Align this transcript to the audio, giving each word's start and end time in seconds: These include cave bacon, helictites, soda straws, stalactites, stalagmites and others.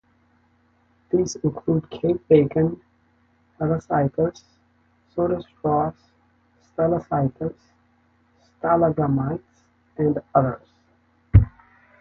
These 1.11 1.35
include 1.35 1.87
cave 1.91 2.27
bacon, 2.27 2.81
helictites, 3.59 4.41
soda 5.13 5.39
straws, 5.43 5.93
stalactites, 6.63 7.71
stalagmites 8.57 9.61
and 9.97 10.17
others. 10.33 10.73